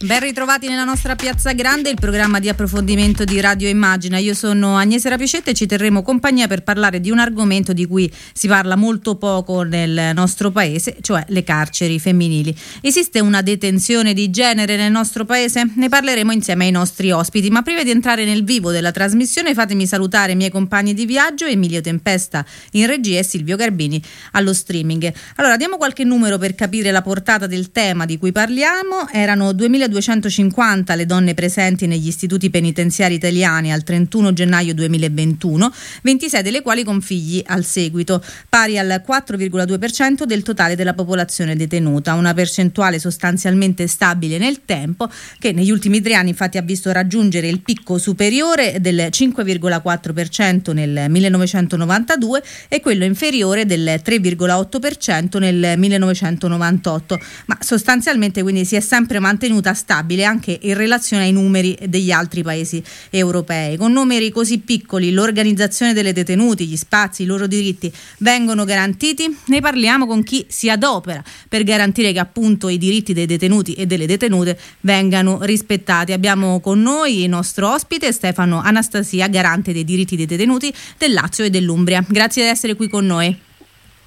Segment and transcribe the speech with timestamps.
[0.00, 4.18] Ben ritrovati nella nostra Piazza Grande, il programma di approfondimento di Radio Immagina.
[4.18, 8.08] Io sono Agnese Rapicetta e ci terremo compagnia per parlare di un argomento di cui
[8.32, 12.56] si parla molto poco nel nostro paese, cioè le carceri femminili.
[12.80, 15.68] Esiste una detenzione di genere nel nostro paese?
[15.74, 19.84] Ne parleremo insieme ai nostri ospiti, ma prima di entrare nel vivo della trasmissione fatemi
[19.84, 24.00] salutare i miei compagni di viaggio, Emilio Tempesta in regia e Silvio Garbini
[24.32, 25.12] allo streaming.
[25.34, 29.08] Allora, diamo qualche numero per capire la portata del tema di cui parliamo.
[29.10, 36.42] Erano 2000 250 le donne presenti negli istituti penitenziari italiani al 31 gennaio 2021, 26
[36.42, 42.34] delle quali con figli al seguito, pari al 4,2% del totale della popolazione detenuta, una
[42.34, 47.60] percentuale sostanzialmente stabile nel tempo che negli ultimi tre anni infatti ha visto raggiungere il
[47.60, 58.42] picco superiore del 5,4% nel 1992 e quello inferiore del 3,8% nel 1998, ma sostanzialmente
[58.42, 63.76] quindi si è sempre mantenuta stabile anche in relazione ai numeri degli altri paesi europei.
[63.76, 69.34] Con numeri così piccoli l'organizzazione delle detenuti, gli spazi, i loro diritti vengono garantiti?
[69.46, 73.86] Ne parliamo con chi si adopera per garantire che appunto i diritti dei detenuti e
[73.86, 76.12] delle detenute vengano rispettati.
[76.12, 81.44] Abbiamo con noi il nostro ospite Stefano Anastasia, garante dei diritti dei detenuti del Lazio
[81.44, 82.04] e dell'Umbria.
[82.06, 83.36] Grazie di essere qui con noi.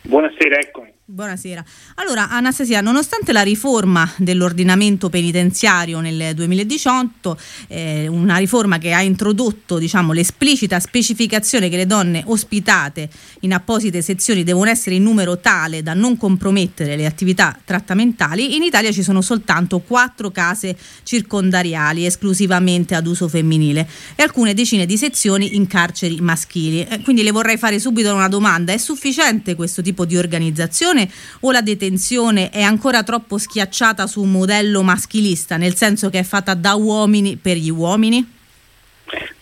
[0.04, 0.91] Buonasera, eccomi.
[1.14, 1.62] Buonasera.
[1.96, 7.38] Allora, Anastasia, nonostante la riforma dell'ordinamento penitenziario nel 2018,
[7.68, 13.10] eh, una riforma che ha introdotto diciamo, l'esplicita specificazione che le donne ospitate
[13.42, 18.64] in apposite sezioni devono essere in numero tale da non compromettere le attività trattamentali, in
[18.64, 24.96] Italia ci sono soltanto quattro case circondariali esclusivamente ad uso femminile e alcune decine di
[24.96, 26.86] sezioni in carceri maschili.
[26.86, 31.00] Eh, quindi le vorrei fare subito una domanda, è sufficiente questo tipo di organizzazione?
[31.42, 36.24] O la detenzione è ancora troppo schiacciata su un modello maschilista, nel senso che è
[36.24, 38.40] fatta da uomini per gli uomini?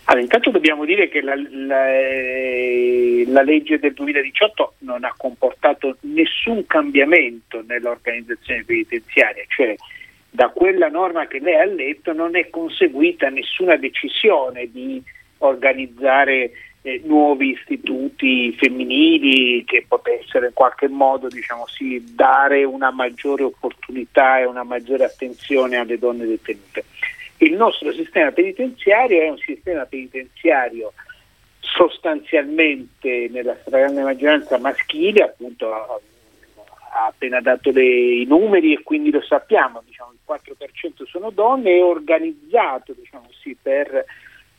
[0.04, 1.84] Allora, intanto dobbiamo dire che la, la,
[3.26, 9.76] la, legge del 2018 non ha comportato nessun cambiamento nell'organizzazione penitenziaria, cioè
[10.28, 15.00] da quella norma che lei ha letto non è conseguita nessuna decisione di
[15.38, 16.50] organizzare
[16.82, 24.38] eh, nuovi istituti femminili che potessero in qualche modo diciamo, sì, dare una maggiore opportunità
[24.38, 26.84] e una maggiore attenzione alle donne detenute.
[27.38, 30.92] Il nostro sistema penitenziario è un sistema penitenziario
[31.58, 36.00] sostanzialmente nella stragrande maggioranza maschile, appunto ha,
[37.06, 41.82] appena dato le, i numeri e quindi lo sappiamo, diciamo, il 4% sono donne, è
[41.82, 44.04] organizzato diciamo, sì, per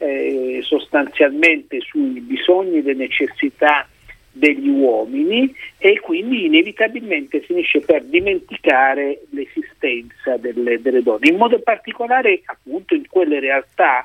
[0.01, 3.87] eh, sostanzialmente sui bisogni e le necessità
[4.31, 12.41] degli uomini e quindi inevitabilmente finisce per dimenticare l'esistenza delle, delle donne, in modo particolare
[12.45, 14.03] appunto in quelle realtà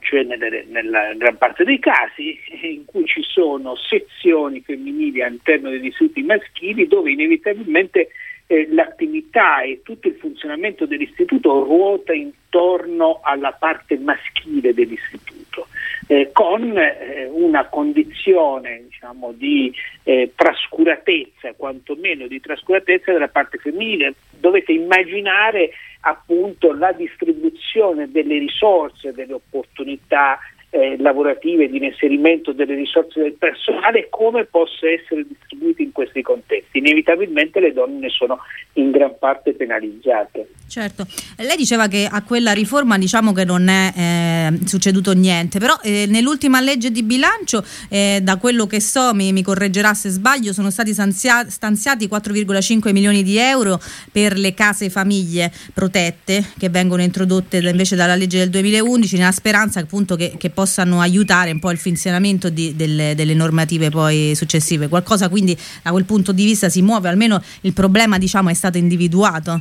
[0.00, 5.86] cioè nelle, nella gran parte dei casi in cui ci sono sezioni femminili all'interno degli
[5.86, 8.10] istituti maschili dove inevitabilmente
[8.46, 15.68] eh, l'attività e tutto il funzionamento dell'istituto ruota intorno alla parte maschile dell'istituto,
[16.08, 24.14] eh, con eh, una condizione diciamo, di eh, trascuratezza, quantomeno di trascuratezza della parte femminile.
[24.30, 30.38] Dovete immaginare appunto la distribuzione delle risorse, delle opportunità
[30.74, 36.78] eh, lavorative, di inserimento delle risorse del personale, come possa essere distribuito in questi contesti.
[36.78, 38.40] Inevitabilmente le donne sono
[38.72, 40.48] in gran parte penalizzate.
[40.66, 45.78] Certo, lei diceva che a quella riforma diciamo che non è eh, succeduto niente, però
[45.82, 50.52] eh, nell'ultima legge di bilancio, eh, da quello che so, mi, mi, correggerà se sbaglio,
[50.52, 53.78] sono stati stanziati 4,5 milioni di euro
[54.10, 59.78] per le case famiglie protette che vengono introdotte invece dalla legge del 2011 nella speranza
[59.78, 64.88] appunto che, che possano aiutare un po' il funzionamento di, delle, delle, normative poi successive.
[64.88, 68.78] Qualcosa quindi da quel punto di vista si muove, almeno il problema diciamo è stato
[68.78, 69.60] individuato.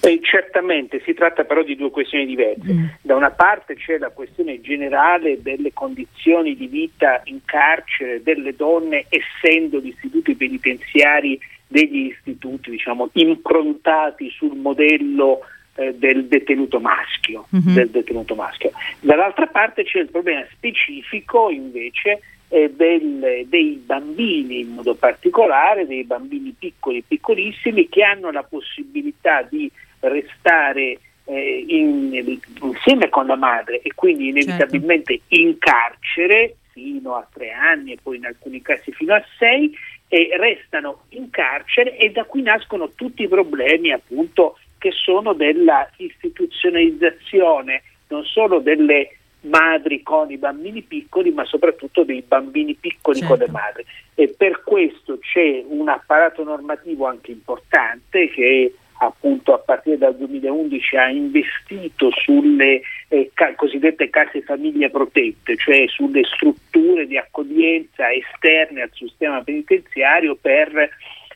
[0.00, 2.70] Eh, certamente si tratta però di due questioni diverse.
[2.70, 2.84] Mm.
[3.00, 9.06] Da una parte c'è la questione generale delle condizioni di vita in carcere delle donne,
[9.08, 15.40] essendo gli istituti penitenziari degli istituti diciamo, improntati sul modello
[15.78, 17.74] eh, del, detenuto maschio, mm-hmm.
[17.74, 18.72] del detenuto maschio.
[18.98, 26.02] Dall'altra parte c'è il problema specifico invece eh, del, dei bambini in modo particolare, dei
[26.02, 29.70] bambini piccoli, piccolissimi, che hanno la possibilità di
[30.00, 35.34] restare eh, in, insieme con la madre e quindi inevitabilmente certo.
[35.36, 39.72] in carcere fino a tre anni e poi in alcuni casi fino a sei
[40.08, 45.88] e restano in carcere e da qui nascono tutti i problemi appunto che sono della
[45.96, 49.10] istituzionalizzazione non solo delle
[49.40, 53.34] madri con i bambini piccoli, ma soprattutto dei bambini piccoli certo.
[53.34, 53.84] con le madri.
[54.14, 60.96] E per questo c'è un apparato normativo anche importante che appunto a partire dal 2011
[60.96, 68.82] ha investito sulle eh, ca- cosiddette case famiglie protette, cioè sulle strutture di accoglienza esterne
[68.82, 70.90] al sistema penitenziario per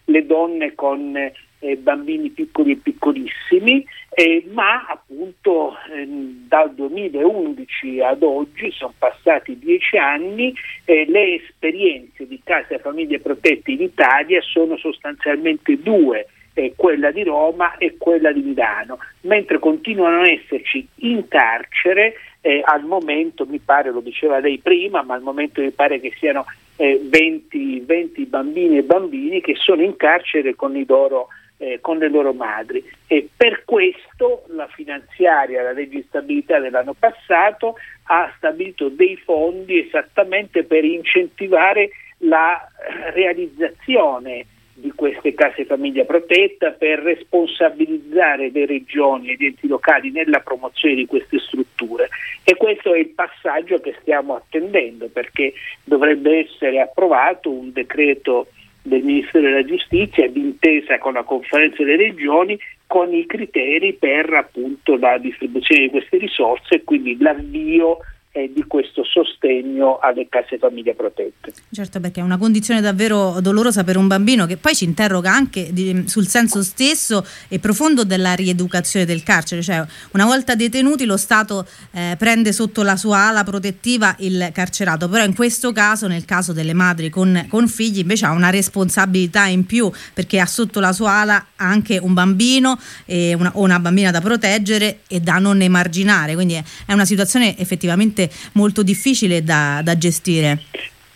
[0.07, 1.17] le donne con
[1.63, 6.07] eh, bambini piccoli e piccolissimi, eh, ma appunto eh,
[6.49, 10.53] dal 2011 ad oggi sono passati dieci anni
[10.85, 16.27] e le esperienze di case famiglie protette in Italia sono sostanzialmente due.
[16.55, 22.13] Eh, quella di Roma e quella di Milano, mentre continuano a esserci in carcere
[22.43, 26.13] eh, al momento, mi pare, lo diceva lei prima, ma al momento mi pare che
[26.19, 26.45] siano
[26.77, 31.29] eh, 20, 20, bambini e bambini che sono in carcere con i loro
[31.63, 32.85] eh, con le loro madri.
[33.07, 37.77] E per questo la finanziaria, la legge di stabilità dell'anno passato
[38.07, 42.69] ha stabilito dei fondi esattamente per incentivare la
[43.13, 50.41] realizzazione di queste case famiglia protetta, per responsabilizzare le regioni e gli enti locali nella
[50.41, 52.09] promozione di queste strutture.
[52.43, 55.53] E questo è il passaggio che stiamo attendendo perché
[55.85, 58.49] dovrebbe essere approvato un decreto
[58.83, 64.97] del Ministero della Giustizia d'intesa con la conferenza delle regioni con i criteri per appunto
[64.97, 67.99] la distribuzione di queste risorse e quindi l'avvio
[68.33, 71.53] eh, di questo sostegno alle case famiglie protette.
[71.71, 75.69] Certo, perché è una condizione davvero dolorosa per un bambino che poi ci interroga anche
[75.73, 81.19] di, sul senso stesso e profondo della rieducazione del carcere, cioè una volta detenuti lo
[81.19, 86.25] Stato eh, prende sotto la sua ala protettiva il carcerato, però in questo caso, nel
[86.25, 90.81] caso delle madri con, con figli, invece ha una responsabilità in più perché ha sotto
[90.81, 95.61] la sua ala anche un bambino una, o una bambina da proteggere e da non
[95.61, 100.59] emarginare, quindi è, è una situazione effettivamente veramente molto difficile da, da gestire.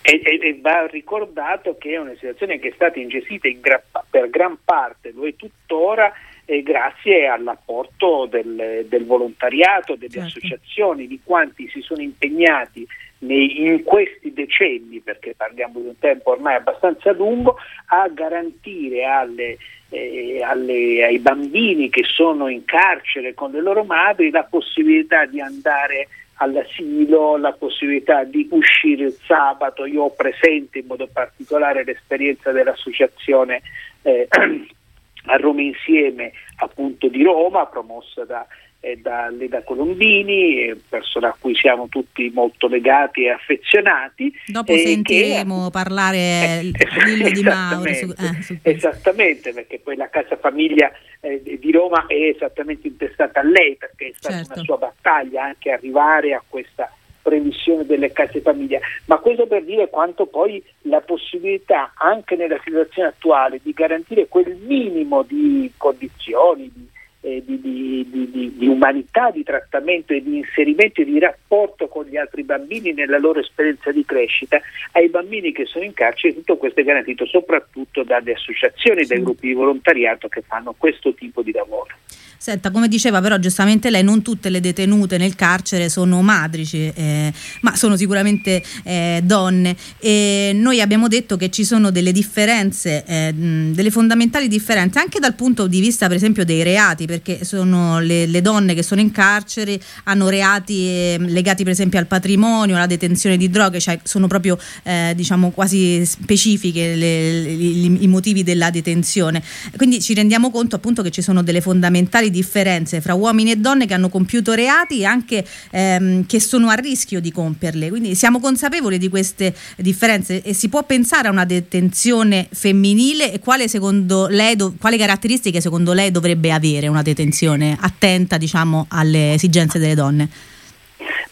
[0.02, 3.82] E, e, e, va ricordato che è una situazione che è stata ingestita in gra,
[4.08, 6.12] per gran parte, lo è tuttora,
[6.44, 10.38] eh, grazie all'apporto del, del volontariato, delle certo.
[10.38, 12.86] associazioni, di quanti si sono impegnati
[13.18, 17.56] nei, in questi decenni, perché parliamo di un tempo ormai abbastanza lungo,
[17.86, 19.58] a garantire alle,
[19.88, 25.40] eh, alle, ai bambini che sono in carcere con le loro madri la possibilità di
[25.40, 26.06] andare
[26.36, 29.84] all'asilo, la possibilità di uscire il sabato.
[29.86, 33.62] Io ho presente in modo particolare l'esperienza dell'associazione
[34.02, 34.26] eh,
[35.26, 38.46] a Roma Insieme appunto di Roma, promossa da
[38.80, 44.32] e da Leda Colombini, persona a cui siamo tutti molto legati e affezionati.
[44.46, 46.72] Dopo eh, sentiremo che, parlare eh,
[47.04, 47.92] Lillo di Mauro.
[47.94, 50.90] Su, eh, esattamente, perché poi la casa famiglia
[51.20, 54.52] eh, di Roma è esattamente intestata a lei, perché è stata certo.
[54.54, 56.90] una sua battaglia anche arrivare a questa
[57.26, 63.08] previsione delle case famiglia, ma questo per dire quanto poi la possibilità anche nella situazione
[63.08, 66.86] attuale di garantire quel minimo di condizioni, di
[67.26, 72.04] eh, di, di, di, di, umanità, di trattamento e di inserimento e di rapporto con
[72.04, 74.60] gli altri bambini nella loro esperienza di crescita,
[74.92, 79.48] ai bambini che sono in carcere tutto questo è garantito soprattutto dalle associazioni, dai gruppi
[79.48, 81.96] di volontariato che fanno questo tipo di lavoro.
[82.38, 87.32] Senta, come diceva però giustamente lei, non tutte le detenute nel carcere sono madrici, eh,
[87.62, 89.76] ma sono sicuramente eh, donne.
[89.98, 95.34] E noi abbiamo detto che ci sono delle differenze, eh, delle fondamentali differenze, anche dal
[95.34, 99.10] punto di vista per esempio dei reati, perché sono le, le donne che sono in
[99.10, 104.26] carcere hanno reati ehm, legati per esempio al patrimonio, alla detenzione di droghe, cioè sono
[104.26, 107.52] proprio eh, diciamo quasi specifiche le, le,
[108.00, 109.42] i motivi della detenzione.
[109.76, 113.56] Quindi ci rendiamo conto appunto che ci sono delle fondamentali fondamentali differenze fra uomini e
[113.56, 117.88] donne che hanno compiuto reati e anche ehm, che sono a rischio di compierle.
[117.88, 123.38] Quindi siamo consapevoli di queste differenze e si può pensare a una detenzione femminile e
[123.38, 129.34] quale, secondo lei, do, quale caratteristiche secondo lei dovrebbe avere una detenzione attenta diciamo, alle
[129.34, 130.28] esigenze delle donne?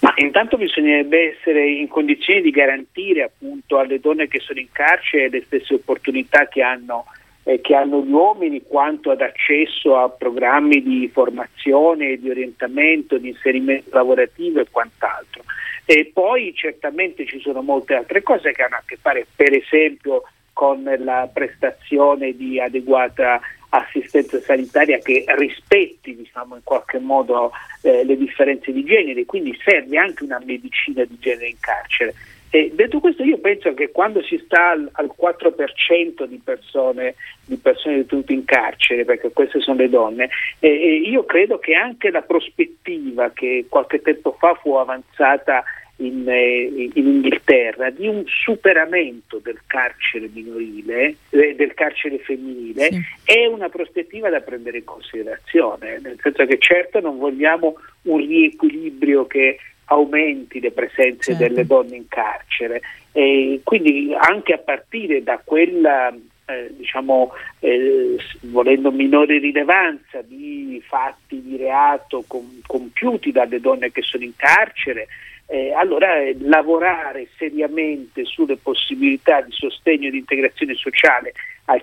[0.01, 5.31] Ma intanto bisognerebbe essere in condizioni di garantire appunto alle donne che sono in carcere
[5.31, 7.07] le stesse opportunità che hanno
[7.45, 13.29] eh, che hanno gli uomini quanto ad accesso a programmi di formazione, di orientamento, di
[13.29, 15.43] inserimento lavorativo e quant'altro.
[15.85, 20.23] E poi certamente ci sono molte altre cose che hanno a che fare per esempio
[20.55, 27.51] con la prestazione di adeguata assistenza sanitaria che rispetti diciamo, in qualche modo
[27.83, 32.15] eh, le differenze di genere, quindi serve anche una medicina di genere in carcere
[32.55, 37.57] Eh, detto questo io penso che quando si sta al, al 4% di persone, di
[37.57, 40.29] persone detenute in carcere, perché queste sono le donne,
[40.61, 45.65] eh, io credo che anche la prospettiva che qualche tempo fa fu avanzata
[45.97, 53.01] in, eh, in, Inghilterra di un superamento del carcere minorile, eh, del carcere femminile, sì.
[53.25, 59.27] è una prospettiva da prendere in considerazione, nel senso che certo non vogliamo un riequilibrio
[59.27, 61.43] che aumenti le presenze certo.
[61.43, 62.81] delle donne in carcere.
[63.13, 66.13] E quindi anche a partire da quella
[66.47, 74.03] eh, diciamo, eh, volendo minore rilevanza di fatti di reato com- compiuti dalle donne che
[74.03, 75.07] sono in carcere,
[75.47, 81.33] eh, allora eh, lavorare seriamente sulle possibilità di sostegno e di integrazione sociale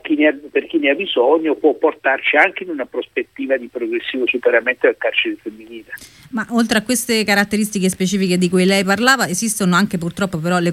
[0.01, 4.27] chi ha, per chi ne ha bisogno può portarci anche in una prospettiva di progressivo
[4.27, 5.91] superamento del carcere femminile.
[6.29, 10.71] Ma oltre a queste caratteristiche specifiche di cui lei parlava, esistono anche purtroppo però le,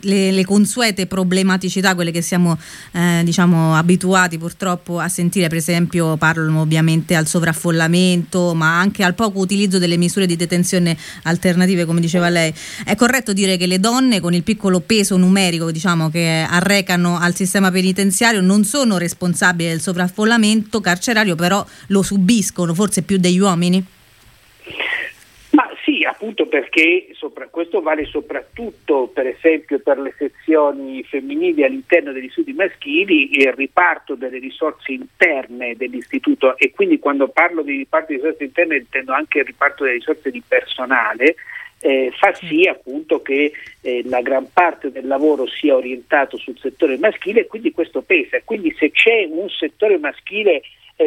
[0.00, 2.56] le, le consuete problematicità, quelle che siamo
[2.92, 9.14] eh, diciamo, abituati purtroppo a sentire, per esempio parlo ovviamente al sovraffollamento, ma anche al
[9.14, 12.54] poco utilizzo delle misure di detenzione alternative, come diceva lei.
[12.84, 17.34] È corretto dire che le donne con il piccolo peso numerico diciamo, che arrecano al
[17.34, 23.38] sistema penitenziario penitenziario non sono responsabili del sovraffollamento carcerario, però lo subiscono forse più degli
[23.38, 23.84] uomini?
[25.50, 32.12] Ma sì, appunto perché sopra, questo vale soprattutto per esempio per le sezioni femminili all'interno
[32.12, 38.12] degli studi maschili, il riparto delle risorse interne dell'istituto e quindi quando parlo di riparto
[38.12, 41.36] di risorse interne intendo anche il riparto delle risorse di personale
[41.80, 46.98] eh, fa sì appunto che eh, la gran parte del lavoro sia orientato sul settore
[46.98, 48.40] maschile e quindi questo pesa.
[48.44, 50.62] Quindi se c'è un settore maschile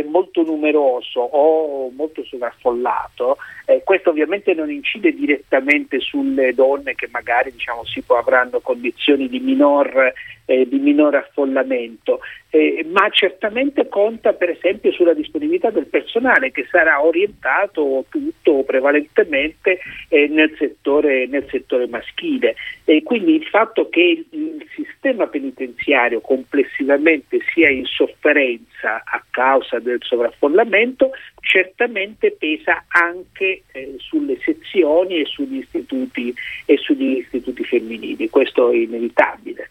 [0.06, 7.52] molto numeroso o molto sovraffollato, eh, questo ovviamente non incide direttamente sulle donne che magari
[7.52, 10.14] diciamo, si può, avranno condizioni di minor,
[10.52, 16.68] eh, di minor affollamento, eh, ma certamente conta per esempio sulla disponibilità del personale che
[16.70, 19.80] sarà orientato tutto prevalentemente
[20.10, 22.56] eh, nel settore, nel, settore, maschile.
[22.84, 30.00] E quindi il fatto che il sistema penitenziario complessivamente sia in sofferenza a causa del
[30.02, 36.34] sovraffollamento certamente pesa anche eh, sulle sezioni e sugli istituti,
[36.66, 39.70] e sugli istituti femminili, questo è inevitabile.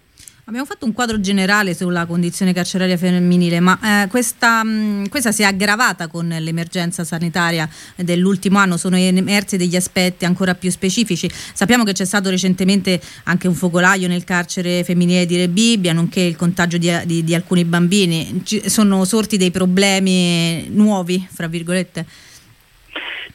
[0.51, 5.43] Abbiamo fatto un quadro generale sulla condizione carceraria femminile, ma eh, questa, mh, questa, si
[5.43, 11.31] è aggravata con l'emergenza sanitaria dell'ultimo anno, sono emersi degli aspetti ancora più specifici.
[11.31, 16.35] Sappiamo che c'è stato recentemente anche un focolaio nel carcere femminile di Rebibbia, nonché il
[16.35, 18.43] contagio di, di, di alcuni bambini.
[18.43, 22.05] Ci sono sorti dei problemi nuovi, fra virgolette?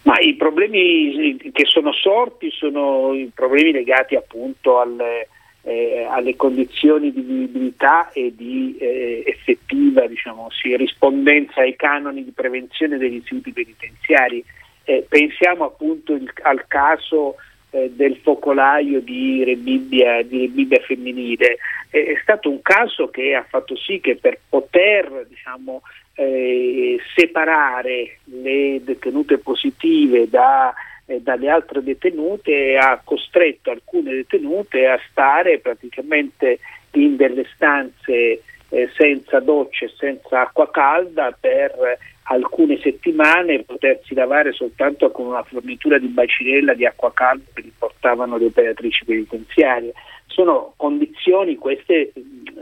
[0.02, 5.30] Ma i problemi che sono sorti sono i problemi legati appunto alle
[5.68, 12.32] eh, alle condizioni di vivibilità e di eh, effettiva diciamo, sì, rispondenza ai canoni di
[12.32, 14.44] prevenzione degli istituti penitenziari.
[14.84, 17.38] Eh, pensiamo appunto il, al caso
[17.72, 21.58] eh, del focolaio di Rebibbia, di Rebibbia femminile.
[21.90, 25.82] è stato un caso che ha fatto sì che per poter diciamo,
[26.14, 30.72] eh, separare le detenute positive da
[31.06, 36.60] eh, dalle altre detenute ha costretto alcune detenute a stare praticamente
[36.92, 41.98] in delle stanze eh, senza docce senza acqua calda per
[42.28, 47.72] alcune settimane potersi lavare soltanto con una fornitura di bacinella di acqua calda che li
[47.78, 49.94] portavano le operatrici penitenziarie.
[50.26, 52.12] Sono condizioni queste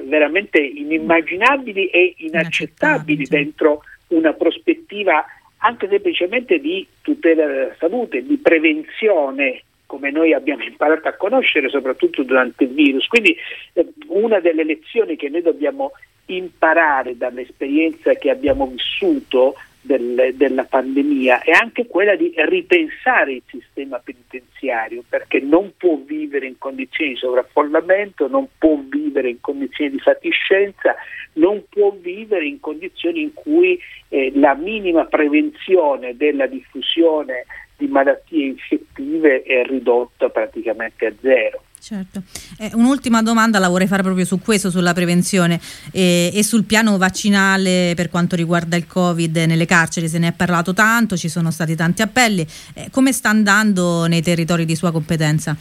[0.03, 5.25] veramente inimmaginabili e inaccettabili dentro una prospettiva
[5.63, 12.23] anche semplicemente di tutela della salute, di prevenzione come noi abbiamo imparato a conoscere soprattutto
[12.23, 13.07] durante il virus.
[13.07, 13.35] Quindi
[13.73, 15.91] eh, una delle lezioni che noi dobbiamo
[16.25, 23.99] imparare dall'esperienza che abbiamo vissuto del, della pandemia è anche quella di ripensare il sistema
[23.99, 29.99] penitenziario perché non può vivere in condizioni di sovraffollamento, non può vivere in condizioni di
[29.99, 30.95] fatiscenza,
[31.33, 38.45] non può vivere in condizioni in cui eh, la minima prevenzione della diffusione di malattie
[38.45, 41.61] infettive è ridotta praticamente a zero.
[41.85, 42.23] Certo.
[42.59, 45.59] Eh, un'ultima domanda la vorrei fare proprio su questo, sulla prevenzione
[45.91, 50.07] eh, e sul piano vaccinale per quanto riguarda il Covid nelle carceri.
[50.07, 52.47] Se ne è parlato tanto, ci sono stati tanti appelli.
[52.73, 55.57] Eh, come sta andando nei territori di sua competenza?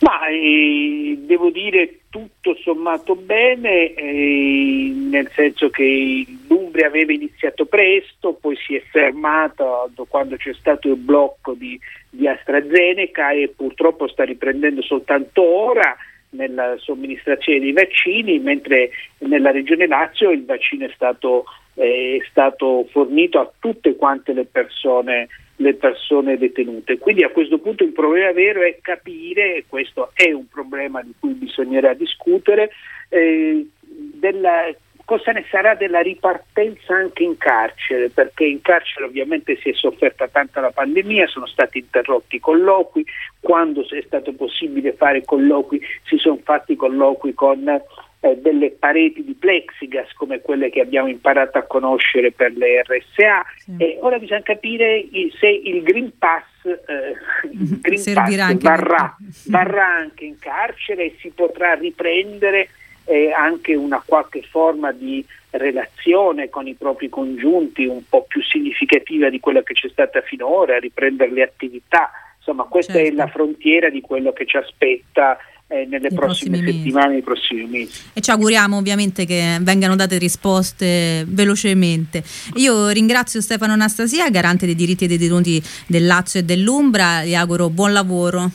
[0.00, 8.34] Ma eh, devo dire tutto sommato bene, eh, nel senso che l'Umbria aveva iniziato presto,
[8.34, 11.78] poi si è fermata quando c'è stato il blocco di,
[12.10, 15.96] di AstraZeneca e purtroppo sta riprendendo soltanto ora
[16.30, 23.40] nella somministrazione dei vaccini, mentre nella regione Lazio il vaccino è stato, è stato fornito
[23.40, 26.98] a tutte quante le persone, le persone, detenute.
[26.98, 31.12] Quindi a questo punto il problema vero è capire, e questo è un problema di
[31.18, 32.70] cui bisognerà discutere,
[33.08, 34.72] eh, della,
[35.04, 40.28] cosa ne sarà della ripartenza anche in carcere, perché in carcere ovviamente si è sofferta
[40.28, 43.04] tanta la pandemia, sono stati interrotti i colloqui,
[43.40, 47.82] quando è stato possibile fare colloqui si sono fatti colloqui con
[48.24, 53.44] eh, delle pareti di plexigas come quelle che abbiamo imparato a conoscere per le RSA
[53.58, 53.74] sì.
[53.76, 55.06] e ora bisogna capire
[55.38, 57.16] se il Green Pass, eh,
[57.52, 59.14] il Green Pass anche varrà,
[59.48, 62.68] varrà anche in carcere e si potrà riprendere
[63.04, 69.28] eh, anche una qualche forma di relazione con i propri congiunti un po' più significativa
[69.28, 72.10] di quella che c'è stata finora, riprendere le attività.
[72.38, 73.08] Insomma, questa certo.
[73.08, 77.64] è la frontiera di quello che ci aspetta eh, nelle I prossime settimane, nei prossimi
[77.64, 78.02] mesi.
[78.12, 82.22] E ci auguriamo ovviamente che vengano date risposte velocemente.
[82.56, 87.70] Io ringrazio Stefano Anastasia, garante dei diritti dei detenuti del Lazio e dell'Umbra, gli auguro
[87.70, 88.50] buon lavoro.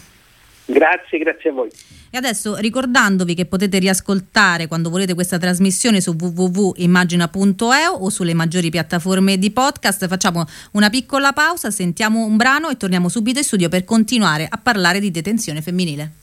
[0.66, 1.70] Grazie, grazie a voi.
[2.12, 8.70] E adesso ricordandovi che potete riascoltare quando volete questa trasmissione su www.immagina.eu o sulle maggiori
[8.70, 13.70] piattaforme di podcast, facciamo una piccola pausa, sentiamo un brano e torniamo subito in studio
[13.70, 16.19] per continuare a parlare di detenzione femminile.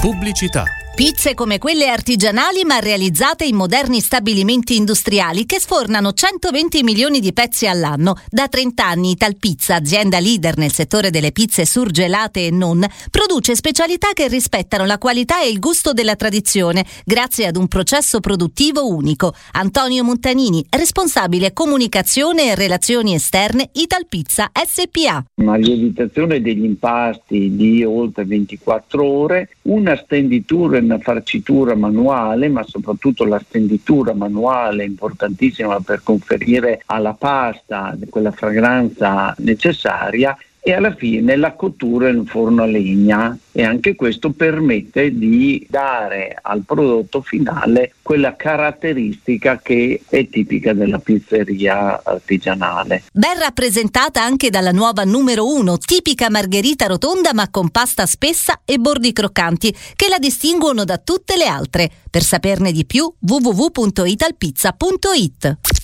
[0.00, 0.64] Pubblicità
[1.00, 7.32] Pizze come quelle artigianali ma realizzate in moderni stabilimenti industriali che sfornano 120 milioni di
[7.32, 8.18] pezzi all'anno.
[8.28, 14.08] Da 30 anni Italpizza, azienda leader nel settore delle pizze surgelate e non, produce specialità
[14.12, 19.32] che rispettano la qualità e il gusto della tradizione grazie ad un processo produttivo unico.
[19.52, 25.24] Antonio Montanini, responsabile comunicazione e relazioni esterne Italpizza SPA.
[25.36, 33.24] Una lievitazione degli impasti di oltre 24 ore, una stenditura una farcitura manuale, ma soprattutto
[33.24, 41.54] la stenditura manuale importantissima per conferire alla pasta quella fragranza necessaria e alla fine la
[41.54, 48.36] cottura in forno a legna e anche questo permette di dare al prodotto finale quella
[48.36, 53.04] caratteristica che è tipica della pizzeria artigianale.
[53.12, 58.78] Ben rappresentata anche dalla nuova numero 1, tipica margherita rotonda ma con pasta spessa e
[58.78, 61.90] bordi croccanti che la distinguono da tutte le altre.
[62.10, 65.79] Per saperne di più www.italpizza.it.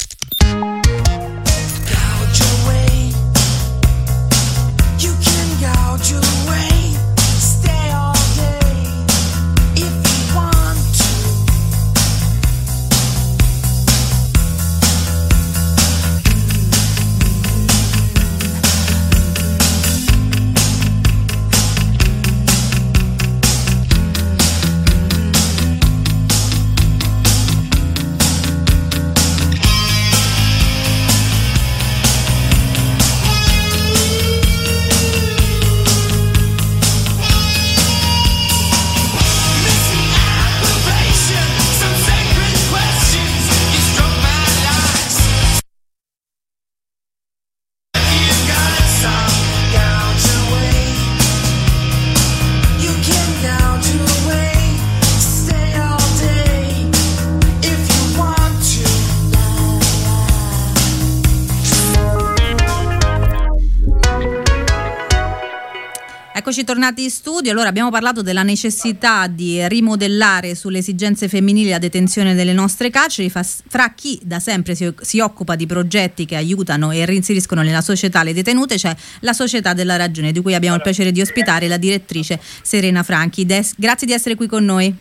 [66.77, 67.53] tornati in studio.
[67.53, 73.31] Allora abbiamo parlato della necessità di rimodellare sulle esigenze femminili la detenzione delle nostre carceri
[73.31, 78.23] fra chi da sempre si, si, occupa di progetti che aiutano e reinseriscono nella società
[78.23, 81.79] le detenute, c'è la Società della Ragione, di cui abbiamo il piacere di ospitare la
[81.79, 83.47] direttrice Serena Franchi.
[83.47, 84.95] Des- grazie di essere qui con noi.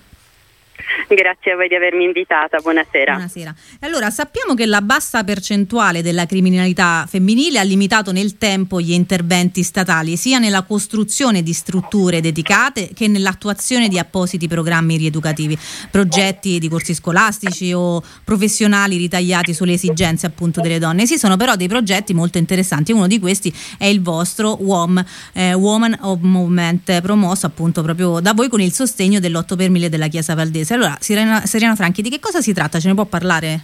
[1.07, 3.13] Grazie a voi di avermi invitata, buonasera.
[3.13, 3.53] Buonasera.
[3.81, 9.61] Allora, sappiamo che la bassa percentuale della criminalità femminile ha limitato nel tempo gli interventi
[9.61, 15.57] statali, sia nella costruzione di strutture dedicate che nell'attuazione di appositi programmi rieducativi,
[15.91, 21.03] progetti di corsi scolastici o professionali ritagliati sulle esigenze appunto delle donne.
[21.03, 25.03] Esistono però dei progetti molto interessanti, uno di questi è il vostro WOM,
[25.33, 29.89] eh, Woman of Movement, promosso appunto proprio da voi con il sostegno dell'8 per 1000
[29.89, 30.73] della Chiesa Valdese.
[30.73, 32.79] Allora, Serena, Serena Franchi, di che cosa si tratta?
[32.79, 33.61] Ce ne può parlare?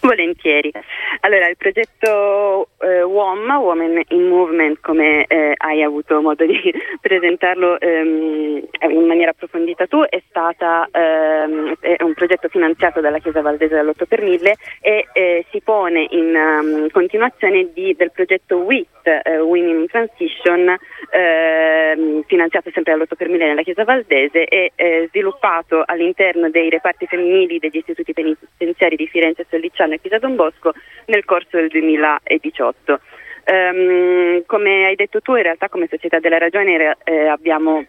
[0.00, 0.72] Volentieri.
[1.20, 6.58] Allora, il progetto eh, WOM, Women in Movement, come eh, hai avuto modo di
[7.00, 13.42] presentarlo ehm, in maniera approfondita tu, è, stata, ehm, è un progetto finanziato dalla Chiesa
[13.42, 19.06] Valdese dall'8 per 1000 e eh, si pone in um, continuazione di, del progetto WIT,
[19.06, 20.78] eh, Women in Transition,
[21.10, 27.06] ehm, finanziato sempre dall'8 per 1000 nella Chiesa Valdese e eh, sviluppato all'interno dei reparti
[27.06, 30.72] femminili degli istituti penitenziari di Firenze Solliciano Milano e Pisa Don Bosco
[31.06, 32.79] nel corso del 2018.
[32.86, 32.98] Um,
[33.44, 37.84] ehm, come hai detto tu, in realtà come Società della Ragione eh, abbiamo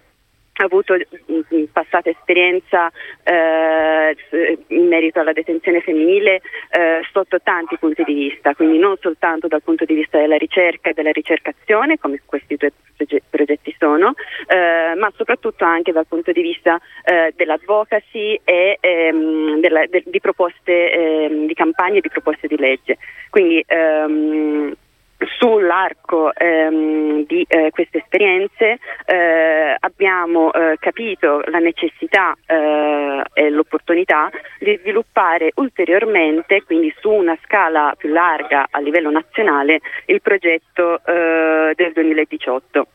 [0.63, 0.95] avuto
[1.71, 2.91] passata esperienza
[3.23, 4.15] eh,
[4.67, 9.63] in merito alla detenzione femminile eh, sotto tanti punti di vista, quindi non soltanto dal
[9.63, 12.71] punto di vista della ricerca e della ricercazione, come questi due
[13.29, 14.13] progetti sono,
[14.47, 20.19] eh, ma soprattutto anche dal punto di vista eh, dell'advocacy e ehm, della, de, di
[20.19, 22.97] proposte ehm, di campagne e di proposte di legge.
[23.29, 24.75] Quindi, ehm,
[25.37, 34.29] sull'arco ehm, di eh, queste esperienze eh, abbiamo eh, capito la necessità eh, e l'opportunità
[34.59, 41.73] di sviluppare ulteriormente, quindi su una scala più larga a livello nazionale, il progetto eh,
[41.75, 42.87] del 2018.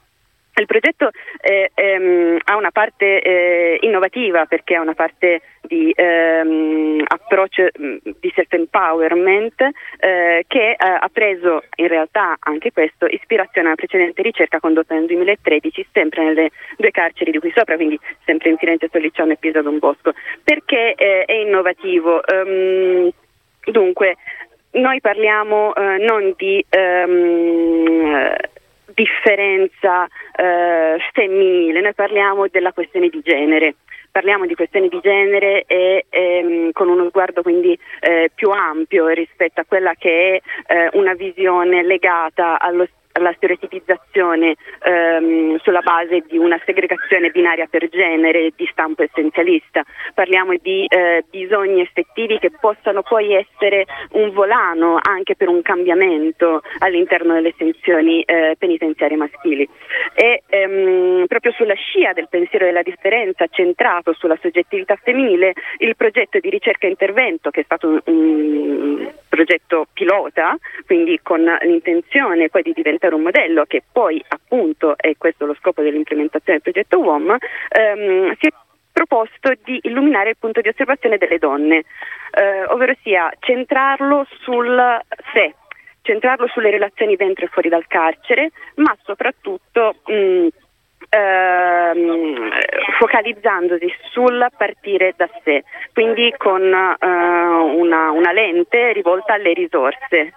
[0.58, 1.10] Il progetto
[1.42, 7.96] eh, ehm, ha una parte eh, innovativa perché ha una parte di ehm, approccio mm,
[8.18, 9.60] di self-empowerment
[9.98, 15.04] eh, che eh, ha preso in realtà anche questo ispirazione alla precedente ricerca condotta nel
[15.04, 19.60] 2013 sempre nelle due carceri di qui sopra, quindi sempre in Firenze, Solliciano e Pisa
[19.60, 20.14] Don Bosco.
[20.42, 22.22] Perché eh, è innovativo?
[22.32, 23.10] Um,
[23.62, 24.16] dunque,
[24.70, 28.34] noi parliamo eh, non di um,
[28.96, 33.76] differenza eh, femminile, noi parliamo della questione di genere.
[34.10, 39.60] Parliamo di questioni di genere e ehm, con uno sguardo quindi eh, più ampio rispetto
[39.60, 46.38] a quella che è eh, una visione legata allo la stereotipizzazione ehm, sulla base di
[46.38, 49.84] una segregazione binaria per genere di stampo essenzialista.
[50.14, 56.62] Parliamo di eh, bisogni effettivi che possano poi essere un volano anche per un cambiamento
[56.78, 59.68] all'interno delle sezioni eh, penitenziarie maschili.
[60.14, 66.38] E ehm, proprio sulla scia del pensiero della differenza centrato sulla soggettività femminile, il progetto
[66.38, 72.62] di ricerca e intervento, che è stato un, un progetto pilota, quindi con l'intenzione poi
[72.62, 76.72] di diventare essere un modello che poi appunto, e questo è lo scopo dell'implementazione del
[76.72, 77.36] progetto UOM,
[77.68, 78.52] ehm, si è
[78.92, 81.84] proposto di illuminare il punto di osservazione delle donne,
[82.32, 85.00] eh, ovvero sia centrarlo sul
[85.32, 85.54] sé,
[86.02, 90.46] centrarlo sulle relazioni dentro e fuori dal carcere, ma soprattutto mh,
[91.10, 92.50] ehm,
[92.98, 100.32] focalizzandosi sul partire da sé, quindi con eh, una, una lente rivolta alle risorse.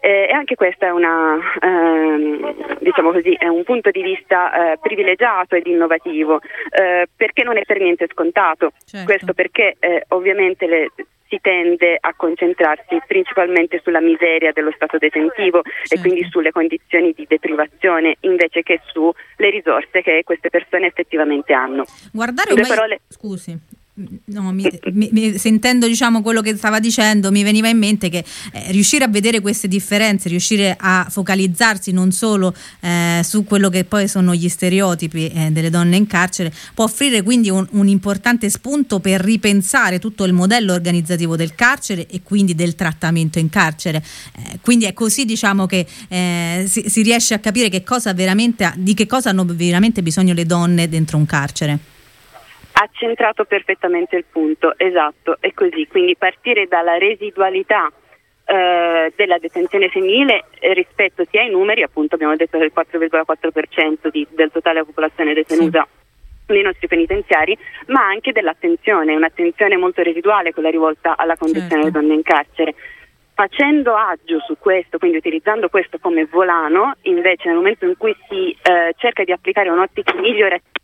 [0.00, 4.78] Eh, e anche questo è, una, ehm, diciamo così, è un punto di vista eh,
[4.78, 8.72] privilegiato ed innovativo, eh, perché non è per niente scontato.
[8.84, 9.06] Certo.
[9.06, 10.90] Questo perché eh, ovviamente le,
[11.28, 15.94] si tende a concentrarsi principalmente sulla miseria dello stato detentivo certo.
[15.94, 21.84] e quindi sulle condizioni di deprivazione invece che sulle risorse che queste persone effettivamente hanno.
[22.12, 23.00] Guardare un parole...
[23.08, 23.78] Scusi.
[24.26, 28.72] No, mi, mi, sentendo diciamo, quello che stava dicendo mi veniva in mente che eh,
[28.72, 34.08] riuscire a vedere queste differenze, riuscire a focalizzarsi non solo eh, su quello che poi
[34.08, 39.00] sono gli stereotipi eh, delle donne in carcere, può offrire quindi un, un, importante spunto
[39.00, 44.02] per ripensare tutto il modello organizzativo del carcere e quindi del trattamento in carcere.
[44.36, 47.84] Eh, quindi è così diciamo, che eh, si, si, riesce a capire che
[48.76, 51.98] di che cosa hanno veramente bisogno le donne dentro un carcere
[52.82, 57.92] ha centrato perfettamente il punto, esatto, è così, quindi partire dalla residualità
[58.46, 64.50] eh, della detenzione femminile rispetto sia ai numeri, appunto abbiamo detto del 4,4% di, del
[64.50, 65.86] totale popolazione detenuta.
[65.90, 65.98] Sì
[66.50, 71.90] nei nostri penitenziari, ma anche dell'attenzione, un'attenzione molto residuale quella rivolta alla condizione certo.
[71.90, 72.74] delle donne in carcere.
[73.34, 78.50] Facendo agio su questo, quindi utilizzando questo come volano, invece nel momento in cui si
[78.50, 80.79] eh, cerca di applicare un'ottica migliorativa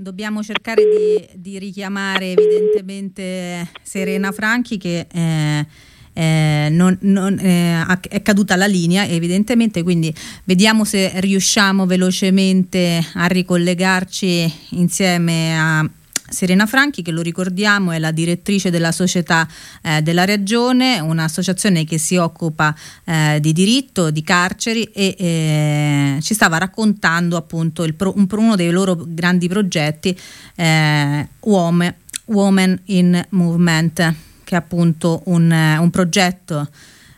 [0.00, 5.66] Dobbiamo cercare di, di, richiamare evidentemente Serena Franchi che eh,
[6.14, 10.10] eh, non, non, eh, è caduta la linea evidentemente quindi
[10.44, 15.86] vediamo se riusciamo velocemente a ricollegarci insieme a
[16.30, 19.46] Serena Franchi, che lo ricordiamo è la direttrice della società
[19.82, 26.34] eh, della regione, un'associazione che si occupa eh, di diritto, di carceri e eh, ci
[26.34, 30.16] stava raccontando appunto pro, un, uno dei loro grandi progetti,
[30.54, 31.94] eh, UOM,
[32.26, 34.14] Women in Movement,
[34.44, 36.68] che è appunto un, un progetto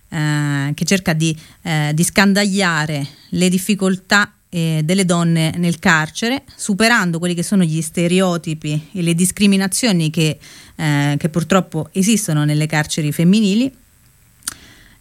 [0.09, 7.19] eh, che cerca di, eh, di, scandagliare le difficoltà eh, delle donne nel carcere, superando
[7.19, 10.39] quelli che sono gli stereotipi e le discriminazioni che,
[10.77, 13.73] eh, che purtroppo esistono nelle carceri femminili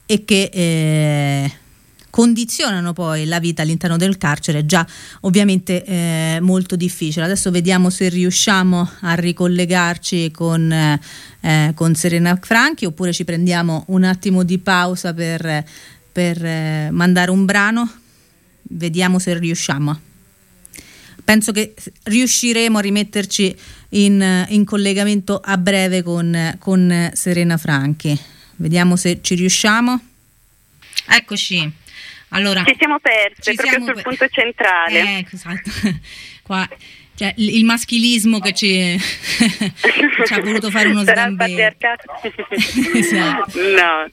[0.05, 1.51] e che eh,
[2.09, 4.87] condizionano poi la vita all'interno del carcere, già
[5.21, 7.25] ovviamente eh, molto difficile.
[7.25, 14.05] Adesso vediamo se riusciamo a ricollegarci con, eh, con Serena Franchi oppure ci prendiamo un
[14.05, 15.65] attimo di pausa per,
[16.09, 17.89] per eh, mandare un brano.
[18.71, 19.99] Vediamo se riusciamo.
[21.23, 23.55] Penso che riusciremo a rimetterci
[23.89, 28.17] in, in collegamento a breve con, con Serena Franchi.
[28.55, 29.99] Vediamo se ci riusciamo.
[31.07, 31.79] Eccoci.
[32.29, 34.03] Allora, ci siamo persi ci proprio sul per...
[34.03, 34.99] punto centrale.
[34.99, 35.69] Eh, esatto.
[36.43, 36.67] Qua,
[37.21, 38.97] cioè, il maschilismo che ci,
[40.25, 41.87] ci, ha voluto fare uno sgambetto.
[42.97, 43.59] esatto.
[43.61, 44.09] no,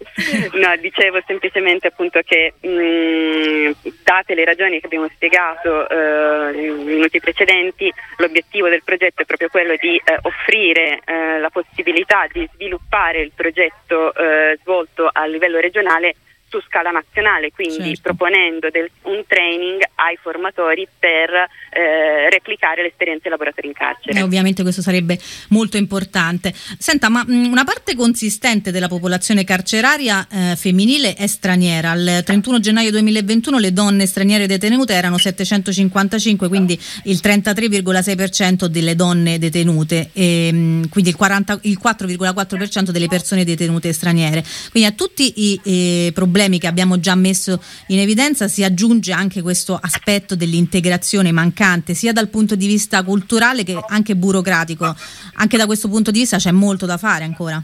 [0.53, 3.71] no, dicevo semplicemente appunto che mh, mm,
[4.05, 9.49] date le ragioni che abbiamo spiegato eh, nei minuti precedenti, l'obiettivo del progetto è proprio
[9.49, 15.61] quello di eh, offrire eh, la possibilità di sviluppare il progetto eh, svolto a livello
[15.61, 16.14] regionale
[16.48, 18.00] su scala nazionale, quindi certo.
[18.02, 21.30] proponendo del, un training ai formatori per
[21.70, 24.18] eh, replicare le esperienze laboratorie in carcere.
[24.18, 26.52] E ovviamente questo sarebbe molto importante.
[26.78, 31.90] Senta, ma mh, una parte consistente della popolazione carceraria eh, femminile è straniera.
[31.90, 39.38] Al 31 gennaio 2021 le donne straniere detenute erano 755, quindi il 33,6% delle donne
[39.38, 44.42] detenute, e, mh, mm, quindi il, 40, il 4,4% delle persone detenute straniere.
[44.70, 49.11] Quindi a tutti i eh, problemi problemi che abbiamo già messo in evidenza si aggiunge
[49.11, 54.94] anche questo aspetto dell'integrazione mancante sia dal punto di vista culturale che anche burocratico.
[55.35, 57.61] Anche da questo punto di vista c'è molto da fare ancora.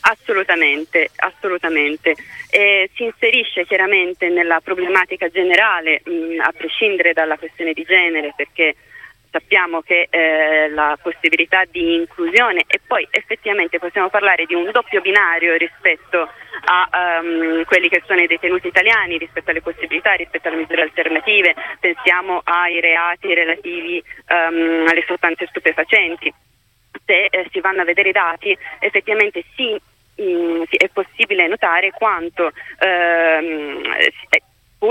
[0.00, 2.16] Assolutamente, assolutamente.
[2.50, 8.74] Eh, si inserisce chiaramente nella problematica generale, mh, a prescindere dalla questione di genere, perché
[9.34, 15.00] sappiamo che eh, la possibilità di inclusione e poi effettivamente possiamo parlare di un doppio
[15.00, 16.28] binario rispetto
[16.66, 21.52] a um, quelli che sono i detenuti italiani, rispetto alle possibilità, rispetto alle misure alternative,
[21.80, 26.32] pensiamo ai reati relativi um, alle sostanze stupefacenti.
[27.04, 29.76] Se eh, si vanno a vedere i dati, effettivamente sì,
[30.22, 33.82] mh, è possibile notare quanto ehm,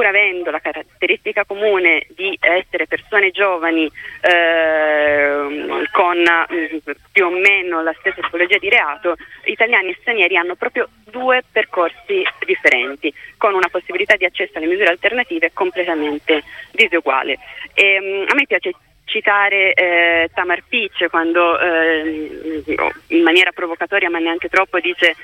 [0.04, 3.90] pur avendo la caratteristica comune di essere persone giovani
[4.22, 10.56] eh, con mm, più o meno la stessa tipologia di reato, italiani e stranieri hanno
[10.56, 17.38] proprio due percorsi differenti, con una possibilità di accesso alle misure alternative completamente disuguale.
[17.74, 18.72] E, um, a me piace
[19.06, 22.64] citare eh, Tamar Pitch quando eh,
[23.08, 25.16] in maniera provocatoria ma neanche troppo dice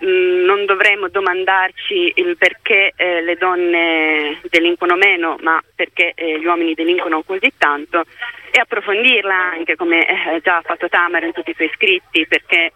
[0.00, 6.74] non dovremmo domandarci il perché eh, le donne delinquono meno ma perché eh, gli uomini
[6.74, 8.04] delinquono così tanto
[8.50, 12.72] e approfondirla anche come eh, già ha fatto Tamar in tutti i suoi scritti perché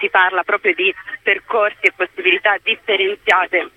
[0.00, 3.70] si parla proprio di percorsi e possibilità differenziate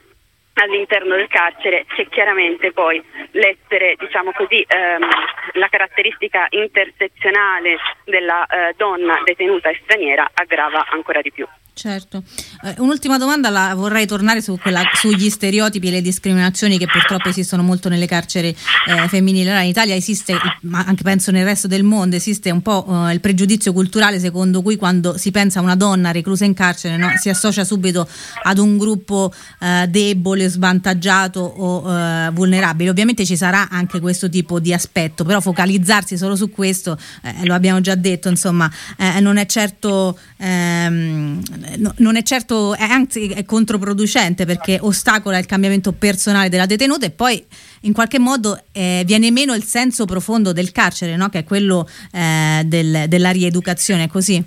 [0.55, 5.05] all'interno del carcere c'è chiaramente poi l'essere, diciamo così, ehm,
[5.53, 11.45] la caratteristica intersezionale della eh, donna detenuta e straniera aggrava ancora di più.
[11.75, 12.23] Certo.
[12.63, 17.27] Eh, un'ultima domanda, la vorrei tornare su quella, sugli stereotipi e le discriminazioni che purtroppo
[17.27, 19.49] esistono molto nelle carceri eh, femminili.
[19.49, 23.13] Allora, in Italia esiste, ma anche penso nel resto del mondo, esiste un po' eh,
[23.13, 27.11] il pregiudizio culturale secondo cui quando si pensa a una donna reclusa in carcere no,
[27.17, 28.07] si associa subito
[28.43, 32.89] ad un gruppo eh, debole, svantaggiato o eh, vulnerabile.
[32.89, 37.53] Ovviamente ci sarà anche questo tipo di aspetto, però focalizzarsi solo su questo, eh, lo
[37.53, 38.71] abbiamo già detto, insomma,
[39.19, 40.17] non è certo...
[40.37, 41.41] Ehm,
[41.77, 47.05] no, non è certo, è, anzi è controproducente perché ostacola il cambiamento personale della detenuta
[47.05, 47.45] e poi
[47.81, 51.29] in qualche modo eh, viene meno il senso profondo del carcere, no?
[51.29, 54.43] che è quello eh, del, della rieducazione, è così?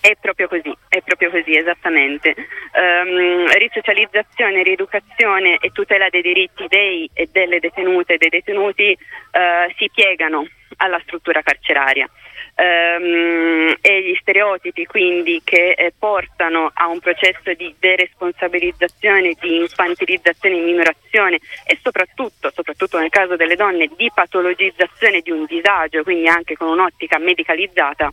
[0.00, 2.34] È proprio così, è proprio così, esattamente.
[2.74, 9.72] Um, risocializzazione, rieducazione e tutela dei diritti dei e delle detenute e dei detenuti uh,
[9.76, 10.44] si piegano
[10.78, 12.10] alla struttura carceraria
[12.54, 20.56] ehm, e gli stereotipi quindi che eh, portano a un processo di deresponsabilizzazione, di infantilizzazione
[20.56, 26.28] e minorazione e soprattutto, soprattutto nel caso delle donne, di patologizzazione di un disagio, quindi
[26.28, 28.12] anche con un'ottica medicalizzata,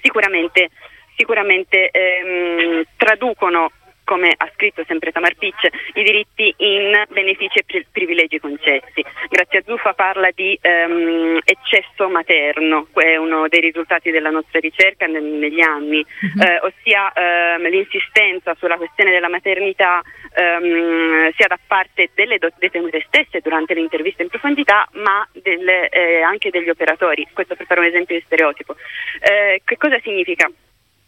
[0.00, 0.70] sicuramente,
[1.16, 3.70] sicuramente ehm, traducono
[4.10, 9.04] come ha scritto sempre Tamar Pitch, i diritti in benefici e privilegi concessi.
[9.28, 15.22] Grazia Zuffa parla di ehm, eccesso materno, è uno dei risultati della nostra ricerca nel,
[15.22, 16.42] negli anni, uh-huh.
[16.42, 20.02] eh, ossia ehm, l'insistenza sulla questione della maternità
[20.34, 26.20] ehm, sia da parte delle detenute stesse durante le interviste in profondità, ma delle, eh,
[26.20, 27.28] anche degli operatori.
[27.32, 28.74] Questo per fare un esempio di stereotipo.
[29.20, 30.50] Eh, che cosa significa?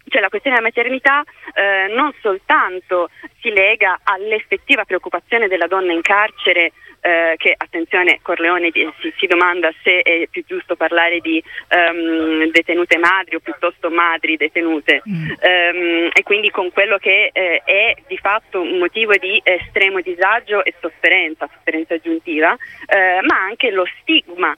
[0.08, 1.22] Cioè la questione della maternità
[1.54, 3.10] eh, non soltanto
[3.40, 9.72] si lega all'effettiva preoccupazione della donna in carcere eh, che attenzione Corleone si, si, domanda
[9.82, 15.30] se è più giusto parlare di um, detenute madri o piuttosto madri detenute mm.
[15.30, 20.64] um, e quindi con quello che eh, è di fatto un motivo di estremo disagio
[20.64, 24.56] e sofferenza, sofferenza aggiuntiva, eh, ma anche lo stigma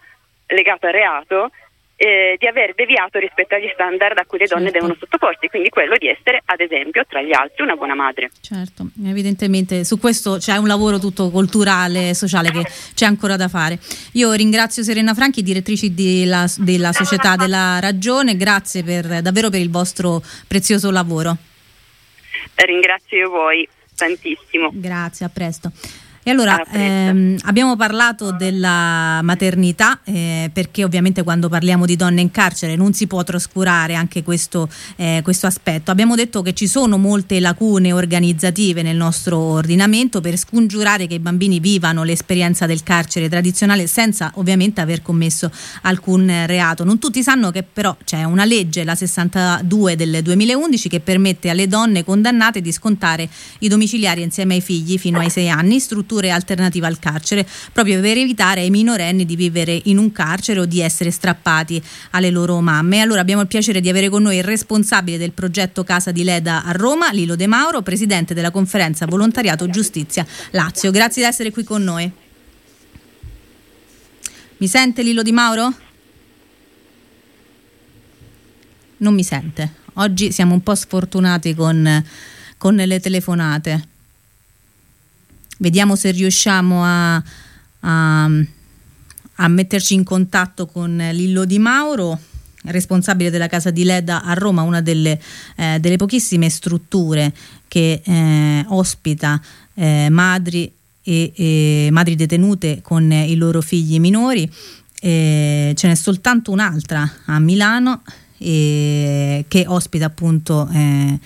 [0.48, 1.50] legato al reato
[1.96, 4.78] eh, di aver deviato rispetto agli standard a cui le donne certo.
[4.78, 8.30] devono sottoporsi, quindi quello di essere, ad esempio, tra gli altri, una buona madre.
[8.40, 13.78] Certo, evidentemente su questo c'è un lavoro tutto culturale, sociale che c'è ancora da fare.
[14.12, 19.70] Io ringrazio Serena Franchi, direttrice della, della Società della Ragione, grazie per, davvero per il
[19.70, 21.36] vostro prezioso lavoro.
[22.56, 24.70] Ringrazio voi tantissimo.
[24.72, 25.70] Grazie, a presto.
[26.26, 32.30] E allora ehm, abbiamo parlato della maternità eh, perché ovviamente quando parliamo di donne in
[32.30, 35.90] carcere non si può trascurare anche questo, eh, questo, aspetto.
[35.90, 41.18] Abbiamo detto che ci sono molte lacune organizzative nel nostro ordinamento per scongiurare che i
[41.18, 45.50] bambini vivano l'esperienza del carcere tradizionale senza ovviamente aver commesso
[45.82, 46.84] alcun reato.
[46.84, 51.68] Non tutti sanno che però c'è una legge, la 62 del 2011, che permette alle
[51.68, 56.30] donne condannate di scontare i domiciliari insieme ai figli fino ai 6 anni, strutture strutture
[56.30, 60.80] alternative al carcere, proprio per evitare ai minorenni di vivere in un carcere o di
[60.80, 63.00] essere strappati alle loro mamme.
[63.00, 66.64] Allora abbiamo il piacere di avere con noi il responsabile del progetto Casa di Leda
[66.64, 70.90] a Roma, Lilo De Mauro, presidente della conferenza Volontariato Giustizia Lazio.
[70.90, 72.10] Grazie di essere qui con noi.
[74.56, 75.74] Mi sente Lilo Di Mauro?
[78.98, 79.82] Non mi sente.
[79.94, 82.04] Oggi siamo un po' sfortunati con,
[82.56, 83.92] con le telefonate.
[85.64, 87.14] Vediamo se riusciamo a,
[87.80, 92.20] a, a metterci in contatto con Lillo Di Mauro
[92.64, 95.18] responsabile della casa di Leda a Roma, una delle,
[95.56, 97.32] eh, delle pochissime strutture
[97.66, 99.40] che eh, ospita
[99.72, 100.70] eh, madri,
[101.02, 104.46] e, e, madri detenute con i loro figli minori.
[105.00, 108.02] ce n'è soltanto un'altra a Milano
[108.36, 111.18] che ospita appunto eh,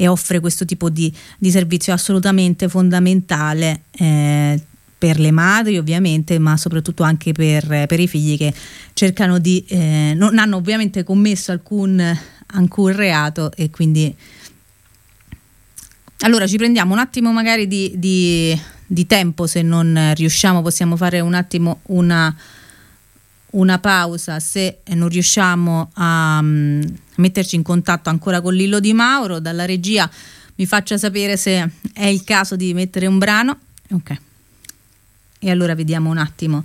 [0.00, 4.62] e offre questo tipo di, di servizio assolutamente fondamentale eh,
[4.96, 8.54] per le madri ovviamente, ma soprattutto anche per, per i figli che
[8.92, 12.00] cercano di, eh, non hanno ovviamente commesso alcun,
[12.46, 14.14] alcun reato e quindi...
[16.20, 18.56] Allora ci prendiamo un attimo magari di, di,
[18.86, 22.36] di tempo, se non riusciamo possiamo fare un attimo una
[23.50, 26.82] una pausa se non riusciamo a um,
[27.16, 29.38] metterci in contatto ancora con Lillo Di Mauro.
[29.38, 30.08] Dalla regia
[30.56, 33.58] mi faccia sapere se è il caso di mettere un brano.
[33.90, 34.16] Ok.
[35.40, 36.64] E allora vediamo un attimo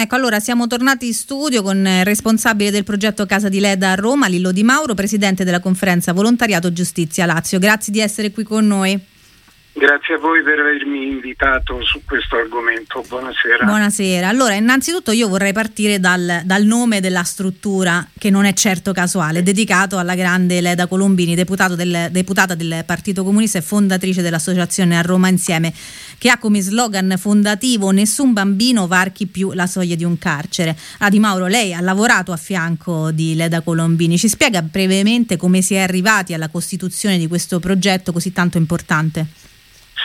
[0.00, 3.96] Ecco, allora siamo tornati in studio con il responsabile del progetto Casa di Leda a
[3.96, 7.58] Roma, Lillo Di Mauro, presidente della conferenza Volontariato Giustizia Lazio.
[7.58, 8.98] Grazie di essere qui con noi.
[9.80, 13.02] Grazie a voi per avermi invitato su questo argomento.
[13.08, 13.64] Buonasera.
[13.64, 14.28] Buonasera.
[14.28, 19.42] Allora, innanzitutto io vorrei partire dal, dal, nome della struttura, che non è certo casuale,
[19.42, 25.28] dedicato alla grande Leda Colombini, del, deputata del Partito Comunista e fondatrice dell'associazione A Roma
[25.28, 25.72] Insieme,
[26.18, 30.76] che ha come slogan fondativo Nessun bambino varchi più la soglia di un carcere.
[30.98, 34.18] Ah, Di Mauro, lei ha lavorato a fianco di Leda Colombini.
[34.18, 39.48] Ci spiega brevemente come si è arrivati alla costituzione di questo progetto così tanto importante?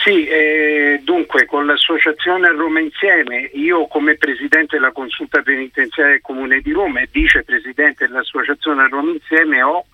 [0.02, 6.60] Sì, eh, dunque con l'associazione Roma Insieme, io come presidente della consulta penitenziaria del Comune
[6.60, 9.84] di Roma e vicepresidente dell'associazione Roma Insieme ho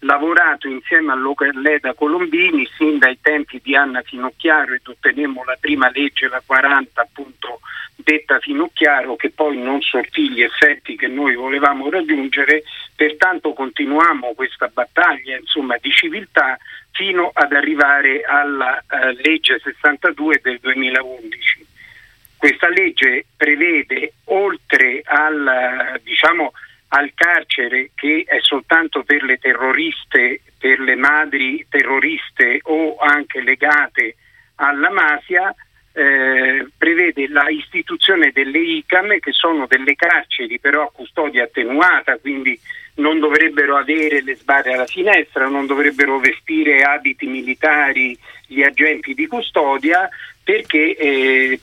[0.00, 1.18] lavorato insieme a
[1.54, 7.00] Leda Colombini sin dai tempi di Anna Finocchiaro ed ottenemmo la prima legge, la 40
[7.00, 7.60] appunto
[7.96, 12.62] detta Finocchiaro, che poi non sortì gli effetti che noi volevamo raggiungere,
[12.94, 16.56] pertanto continuiamo questa battaglia insomma, di civiltà
[16.96, 21.66] fino ad arrivare alla uh, legge 62 del 2011.
[22.36, 26.52] Questa legge prevede, oltre al, diciamo,
[26.88, 34.16] al carcere che è soltanto per le terroriste, per le madri terroriste o anche legate
[34.56, 35.54] alla mafia,
[35.92, 42.58] eh, prevede la istituzione delle ICAM che sono delle carceri però a custodia attenuata, quindi
[42.96, 48.16] non dovrebbero avere le sbarre alla finestra, non dovrebbero vestire abiti militari
[48.46, 50.08] gli agenti di custodia
[50.42, 51.60] perché eh,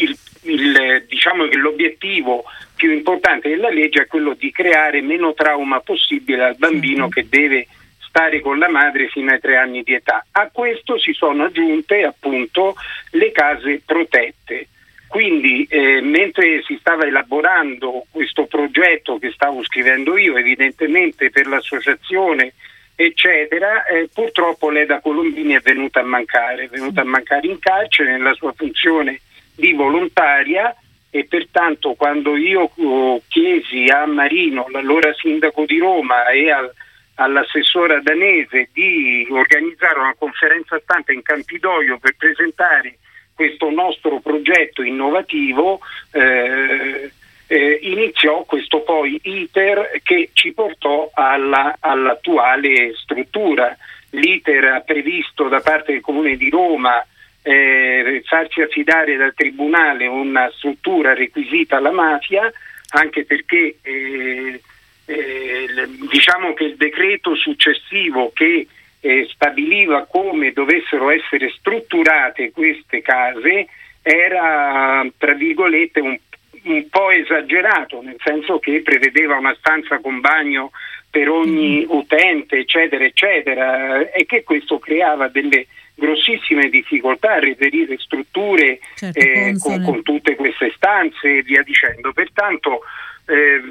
[0.00, 2.44] il, il, diciamo che l'obiettivo
[2.76, 7.66] più importante della legge è quello di creare meno trauma possibile al bambino che deve
[8.06, 10.24] stare con la madre fino ai tre anni di età.
[10.30, 12.76] A questo si sono aggiunte appunto
[13.10, 14.68] le case protette.
[15.14, 22.54] Quindi eh, mentre si stava elaborando questo progetto che stavo scrivendo io, evidentemente per l'associazione,
[22.96, 28.10] eccetera, eh, purtroppo Leda Colombini è venuta a mancare, è venuta a mancare in carcere
[28.10, 29.20] nella sua funzione
[29.54, 30.74] di volontaria
[31.10, 36.68] e pertanto quando io oh, chiesi a Marino, l'allora sindaco di Roma, e al,
[37.14, 42.98] all'assessora danese di organizzare una conferenza stampa in Campidoglio per presentare
[43.34, 45.80] questo nostro progetto innovativo
[46.12, 47.10] eh,
[47.46, 53.76] eh, iniziò questo poi iter che ci portò alla, all'attuale struttura.
[54.10, 57.04] L'iter ha previsto da parte del Comune di Roma
[57.42, 62.50] eh, farci affidare dal Tribunale una struttura requisita alla mafia,
[62.90, 64.60] anche perché eh,
[65.06, 65.66] eh,
[66.10, 68.66] diciamo che il decreto successivo che
[69.04, 73.66] eh, stabiliva come dovessero essere strutturate queste case
[74.00, 76.18] era tra virgolette un,
[76.62, 80.70] un, po' esagerato, nel senso che prevedeva una stanza con bagno
[81.10, 81.90] per ogni mm-hmm.
[81.90, 89.54] utente, eccetera, eccetera, e che questo creava delle grossissime difficoltà a reperire strutture certo, eh,
[89.58, 92.12] con, con, tutte queste stanze e via dicendo.
[92.12, 92.80] Pertanto
[93.26, 93.62] eh,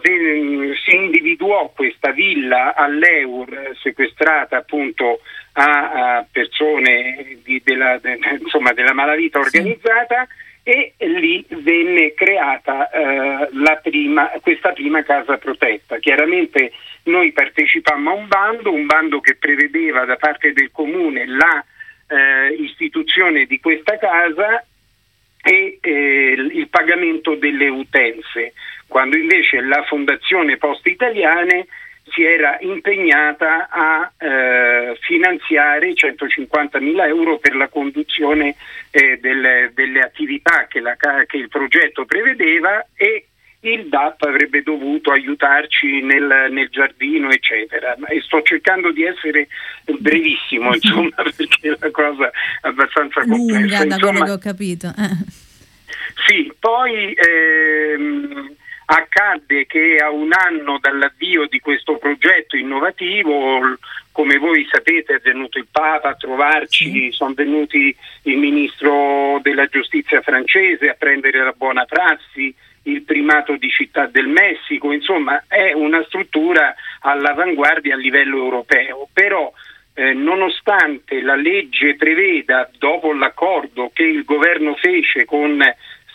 [0.83, 5.19] si individuò questa villa all'Eur sequestrata appunto
[5.53, 10.27] a, a persone di, della, de, insomma, della malavita organizzata
[10.63, 10.71] sì.
[10.71, 13.49] e lì venne creata eh,
[13.83, 15.97] prima, questa prima casa protetta.
[15.97, 16.71] Chiaramente
[17.03, 21.63] noi partecipammo a un bando, un bando che prevedeva da parte del comune la
[22.07, 24.65] eh, istituzione di questa casa
[25.43, 28.53] e eh, il pagamento delle utenze,
[28.87, 31.67] quando invece la Fondazione Poste Italiane
[32.05, 38.55] si era impegnata a eh, finanziare 150 mila euro per la conduzione
[38.91, 43.27] eh, delle, delle, attività che, la, che, il progetto prevedeva e
[43.63, 47.95] il DAP avrebbe dovuto aiutarci nel, nel, giardino, eccetera.
[48.07, 49.47] E sto cercando di essere
[49.85, 53.83] brevissimo, insomma, perché la cosa è abbastanza complessa.
[53.83, 54.87] Lunga, da che ho capito.
[54.87, 55.51] Eh.
[56.27, 58.53] Sì, poi ehm,
[58.85, 63.77] accadde che a un anno dall'avvio di questo progetto innovativo,
[64.11, 67.11] come voi sapete, è venuto il Papa a trovarci, sì.
[67.11, 72.53] sono venuti il ministro della giustizia francese a prendere la buona prassi,
[72.83, 79.51] il primato di Città del Messico, insomma è una struttura all'avanguardia a livello europeo, però
[79.93, 85.61] eh, nonostante la legge preveda, dopo l'accordo che il governo fece con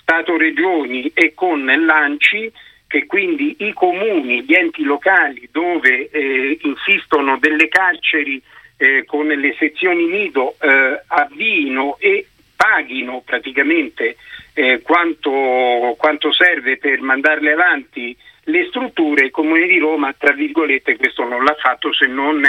[0.01, 2.53] Stato Regioni e con l'ANCI,
[2.87, 8.43] che quindi i comuni, gli enti locali dove eh, insistono delle carceri
[8.79, 12.27] eh, con le sezioni nido eh, avviino e
[12.59, 14.17] paghino praticamente
[14.53, 18.17] eh, quanto, quanto serve per mandarle avanti
[18.49, 22.43] le strutture, il Comune di Roma, tra virgolette, questo non l'ha fatto se non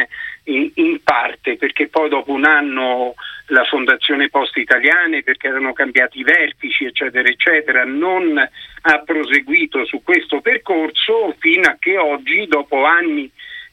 [0.46, 3.14] in, in, parte, perché poi dopo un anno
[3.48, 10.02] la Fondazione Poste Italiane, perché erano cambiati i vertici, eccetera, eccetera, non ha proseguito su
[10.02, 13.30] questo percorso fino a che oggi, dopo anni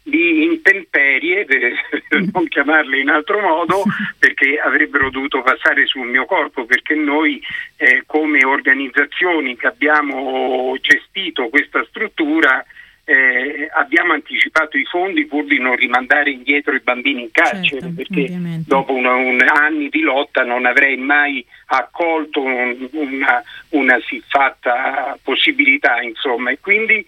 [0.07, 1.73] di intemperie, per
[2.33, 3.83] non chiamarle in altro modo,
[4.19, 7.43] perché avrebbero dovuto passare sul mio corpo, perché noi
[7.77, 12.65] eh, come organizzazioni che abbiamo gestito questa struttura
[13.09, 17.95] eh, abbiamo anticipato i fondi pur di non rimandare indietro i bambini in carcere, certo,
[17.95, 18.65] perché ovviamente.
[18.67, 26.01] dopo una, un, anni di lotta non avrei mai accolto un, una, una siffatta possibilità,
[26.01, 27.07] insomma, e quindi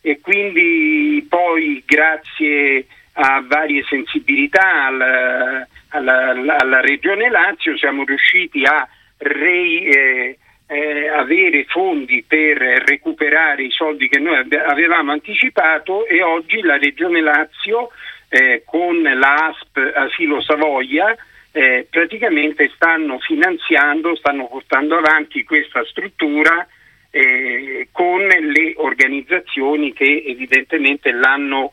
[0.00, 8.86] e quindi poi grazie a varie sensibilità alla, alla, alla Regione Lazio siamo riusciti a
[9.18, 10.38] re, eh,
[10.68, 17.20] eh, avere fondi per recuperare i soldi che noi avevamo anticipato e oggi la Regione
[17.20, 17.90] Lazio
[18.28, 21.16] eh, con l'ASP Asilo Savoia
[21.50, 26.66] eh, praticamente stanno finanziando, stanno portando avanti questa struttura
[27.10, 31.72] eh, con le organizzazioni che evidentemente l'hanno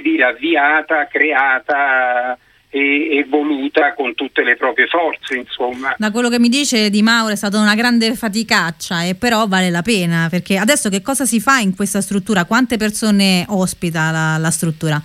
[0.00, 2.38] dire, avviata, creata
[2.70, 5.36] e, e, voluta con tutte le proprie forze.
[5.36, 5.94] Insomma.
[5.96, 9.70] Da quello che mi dice Di Mauro è stata una grande faticaccia e però vale
[9.70, 12.44] la pena perché adesso che cosa si fa in questa struttura?
[12.44, 15.00] Quante persone ospita la, la struttura?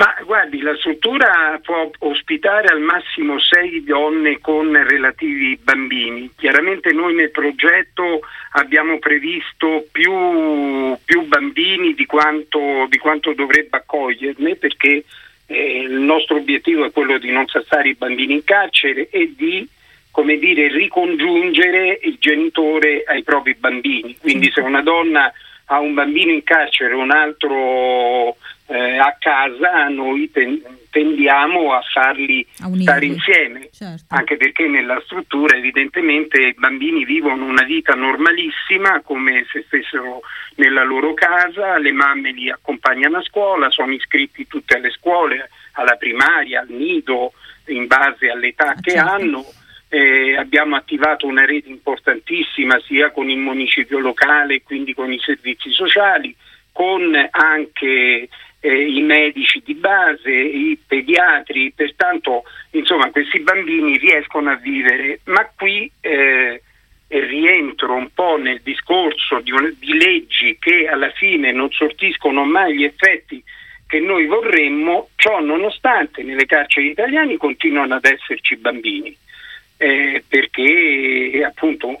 [0.00, 6.30] Ma guardi, la struttura può ospitare al massimo sei donne con relativi bambini.
[6.38, 8.20] Chiaramente noi nel progetto
[8.52, 15.04] abbiamo previsto più, più bambini di quanto, di quanto, dovrebbe accoglierne perché
[15.44, 19.68] eh, il nostro obiettivo è quello di non sassare i bambini in carcere e di
[20.10, 24.16] come dire, ricongiungere il genitore ai propri bambini.
[24.18, 25.30] Quindi se una donna
[25.66, 28.36] ha un bambino in carcere un altro
[28.70, 34.14] eh, a casa noi ten- tendiamo a farli a stare insieme, certo.
[34.14, 40.20] anche perché nella struttura evidentemente i bambini vivono una vita normalissima come se stessero
[40.54, 45.96] nella loro casa, le mamme li accompagnano a scuola, sono iscritti tutte alle scuole, alla
[45.96, 47.32] primaria, al nido,
[47.66, 49.10] in base all'età ah, che certo.
[49.10, 49.44] hanno.
[49.92, 55.72] Eh, abbiamo attivato una rete importantissima sia con il municipio locale, quindi con i servizi
[55.72, 56.32] sociali,
[56.70, 58.28] con anche
[58.60, 65.50] eh, i medici di base, i pediatri, pertanto insomma questi bambini riescono a vivere, ma
[65.56, 66.62] qui eh,
[67.08, 72.76] rientro un po' nel discorso di, un, di leggi che alla fine non sortiscono mai
[72.76, 73.42] gli effetti
[73.86, 79.16] che noi vorremmo, ciò nonostante nelle carceri italiane continuano ad esserci bambini
[79.82, 81.98] eh, perché appunto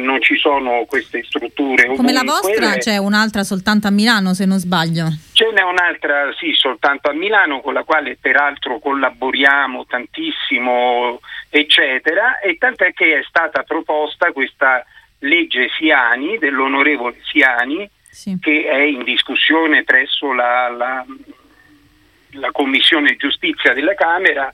[0.00, 1.86] non ci sono queste strutture.
[1.86, 5.06] Come la vostra c'è un'altra soltanto a Milano se non sbaglio.
[5.32, 12.58] Ce n'è un'altra sì soltanto a Milano con la quale peraltro collaboriamo tantissimo eccetera e
[12.58, 14.84] tant'è che è stata proposta questa
[15.20, 18.36] legge Siani dell'onorevole Siani sì.
[18.38, 21.02] che è in discussione presso la, la,
[22.32, 24.52] la Commissione Giustizia della Camera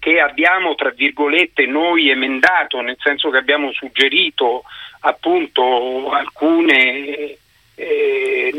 [0.00, 4.64] che abbiamo tra virgolette noi emendato, nel senso che abbiamo suggerito
[5.00, 7.36] appunto alcune
[7.74, 8.50] eh,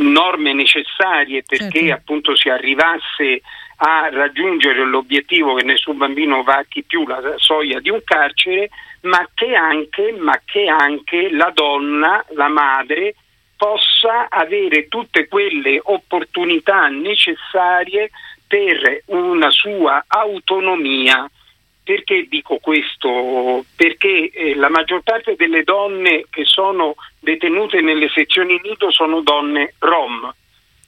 [0.00, 1.94] norme necessarie perché certo.
[1.94, 3.42] appunto si arrivasse
[3.82, 8.68] a raggiungere l'obiettivo che nessun bambino vacchi più la soglia di un carcere,
[9.02, 13.14] ma che anche, ma che anche la donna, la madre,
[13.56, 18.10] possa avere tutte quelle opportunità necessarie
[18.50, 21.30] per una sua autonomia.
[21.84, 23.64] Perché dico questo?
[23.76, 29.74] Perché eh, la maggior parte delle donne che sono detenute nelle sezioni nido sono donne
[29.78, 30.34] rom.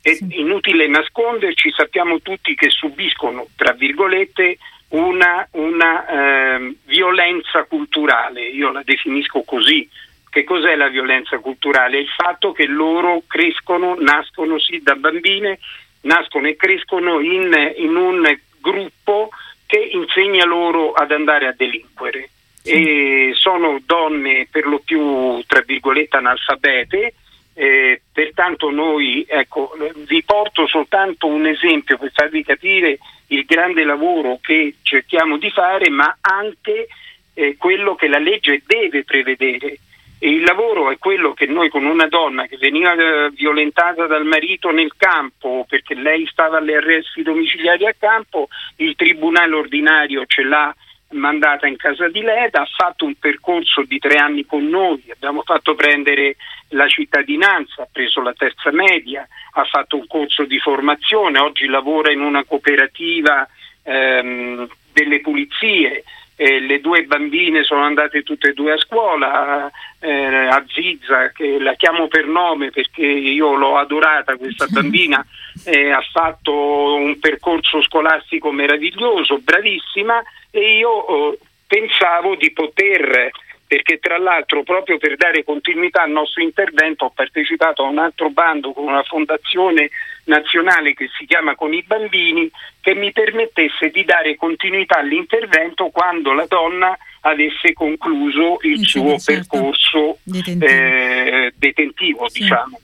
[0.00, 0.26] È sì.
[0.40, 4.58] inutile nasconderci, sappiamo tutti che subiscono, tra virgolette,
[4.88, 9.88] una, una eh, violenza culturale, io la definisco così.
[10.28, 12.00] Che cos'è la violenza culturale?
[12.00, 15.58] Il fatto che loro crescono, nascono sì da bambine
[16.02, 19.30] nascono e crescono in, in un gruppo
[19.66, 22.28] che insegna loro ad andare a delinquere.
[22.64, 27.14] E sono donne per lo più, tra virgolette, analfabete,
[27.54, 29.72] eh, pertanto noi, ecco,
[30.06, 32.98] vi porto soltanto un esempio per farvi capire
[33.28, 36.86] il grande lavoro che cerchiamo di fare, ma anche
[37.34, 39.78] eh, quello che la legge deve prevedere.
[40.22, 44.70] Il lavoro è quello che noi con una donna che veniva eh, violentata dal marito
[44.70, 48.46] nel campo perché lei stava alle arresti domiciliari a campo,
[48.76, 50.72] il tribunale ordinario ce l'ha
[51.10, 55.42] mandata in casa di Leda, ha fatto un percorso di tre anni con noi, abbiamo
[55.42, 56.36] fatto prendere
[56.68, 62.12] la cittadinanza, ha preso la terza media, ha fatto un corso di formazione, oggi lavora
[62.12, 63.46] in una cooperativa
[63.82, 66.04] ehm, delle pulizie.
[66.34, 69.70] Eh, le due bambine sono andate tutte e due a scuola,
[70.00, 75.24] eh, a Zizza, che la chiamo per nome perché io l'ho adorata questa bambina,
[75.64, 83.30] eh, ha fatto un percorso scolastico meraviglioso, bravissima e io oh, pensavo di poter
[83.72, 88.28] perché tra l'altro proprio per dare continuità al nostro intervento ho partecipato a un altro
[88.28, 89.88] bando con una fondazione
[90.24, 92.50] nazionale che si chiama Con i bambini
[92.80, 99.18] che mi permettesse di dare continuità all'intervento quando la donna avesse concluso il sì, suo
[99.18, 99.58] certo.
[99.58, 102.40] percorso detentivo, eh, detentivo sì.
[102.40, 102.80] diciamo.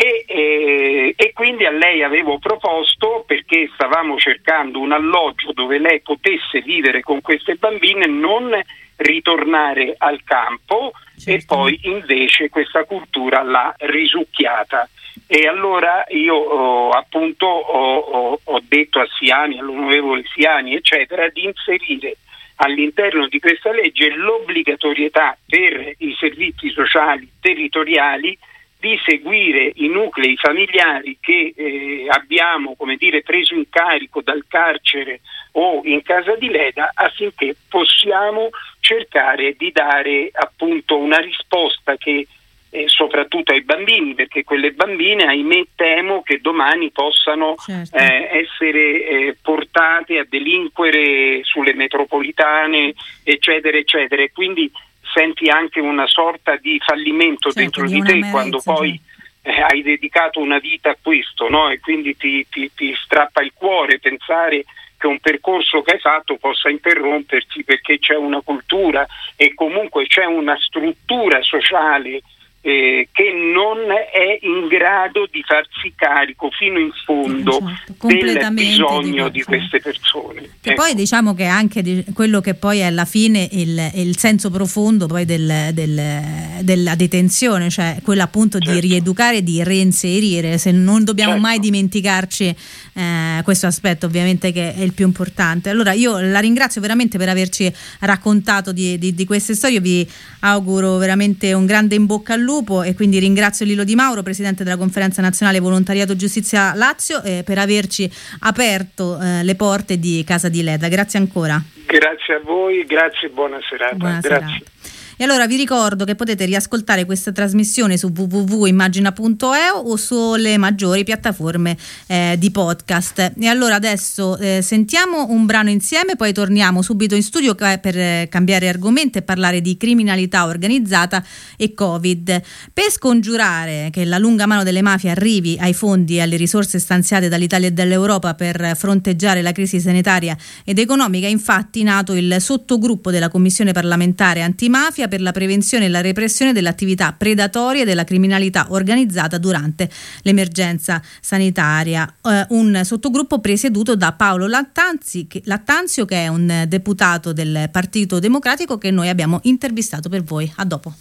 [0.00, 6.00] E, eh, e, quindi a lei avevo proposto, perché stavamo cercando un alloggio dove lei
[6.02, 8.48] potesse vivere con queste bambine, non
[8.94, 11.30] ritornare al campo certo.
[11.30, 14.88] e poi invece questa cultura l'ha risucchiata.
[15.26, 21.44] E allora io oh, appunto ho, ho, ho detto a Siani, all'onorevole Siani, eccetera, di
[21.44, 22.16] inserire
[22.56, 28.36] all'interno di questa legge l'obbligatorietà per i servizi sociali territoriali
[28.80, 35.20] di seguire i nuclei familiari che eh, abbiamo dire, preso in carico dal carcere
[35.52, 38.50] o in casa di Leda affinché possiamo
[38.80, 42.26] cercare di dare appunto una risposta che
[42.70, 47.96] eh, soprattutto ai bambini, perché quelle bambine, ahimè, temo che domani possano certo.
[47.96, 52.94] eh, essere eh, portate a delinquere sulle metropolitane,
[53.24, 54.24] eccetera, eccetera.
[54.32, 54.70] Quindi
[55.12, 59.00] senti anche una sorta di fallimento certo, dentro di, te quando poi
[59.42, 61.70] eh, hai dedicato una vita a questo no?
[61.70, 64.64] e quindi ti, ti, ti strappa il cuore pensare
[64.98, 69.06] che un percorso che hai fatto possa interrompersi perché c'è una cultura
[69.36, 72.20] e comunque c'è una struttura sociale
[72.60, 79.28] eh, che non è in grado di farsi carico fino in fondo esatto, del bisogno
[79.28, 80.40] di, di, queste persone.
[80.60, 80.82] Che ecco.
[80.82, 85.06] poi diciamo che anche di quello che poi è alla fine il, il senso profondo
[85.06, 88.74] poi del, del, della detenzione, cioè quello appunto certo.
[88.74, 91.46] di rieducare, di reinserire, se non dobbiamo certo.
[91.46, 92.56] mai dimenticarci
[92.92, 95.70] eh, questo aspetto ovviamente che è il più importante.
[95.70, 100.06] Allora io la ringrazio veramente per averci raccontato di, di, di queste storie, vi
[100.40, 102.47] auguro veramente un grande in bocca al lupo
[102.82, 107.58] e quindi ringrazio Lilo Di Mauro, Presidente della Conferenza Nazionale Volontariato Giustizia Lazio, eh, per
[107.58, 110.88] averci aperto eh, le porte di Casa di Leda.
[110.88, 111.62] Grazie ancora.
[111.84, 113.96] Grazie a voi, grazie e buona serata.
[113.96, 114.46] Buona grazie.
[114.46, 114.77] serata.
[115.20, 121.76] E allora vi ricordo che potete riascoltare questa trasmissione su www.immagina.eu o sulle maggiori piattaforme
[122.06, 123.32] eh, di podcast.
[123.36, 128.28] E allora adesso eh, sentiamo un brano insieme, poi torniamo subito in studio per eh,
[128.30, 131.24] cambiare argomento e parlare di criminalità organizzata
[131.56, 132.40] e Covid.
[132.72, 137.28] Per scongiurare che la lunga mano delle mafie arrivi ai fondi e alle risorse stanziate
[137.28, 143.28] dall'Italia e dall'Europa per fronteggiare la crisi sanitaria ed economica, infatti nato il sottogruppo della
[143.28, 149.38] Commissione parlamentare antimafia per la prevenzione e la repressione dell'attività predatoria e della criminalità organizzata
[149.38, 149.90] durante
[150.22, 152.12] l'emergenza sanitaria.
[152.22, 158.18] Eh, un sottogruppo presieduto da Paolo Lattanzi, che, Lattanzio, che è un deputato del Partito
[158.18, 160.50] Democratico che noi abbiamo intervistato per voi.
[160.56, 160.94] A dopo.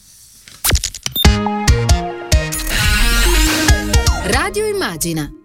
[4.23, 5.37] Radio Immagina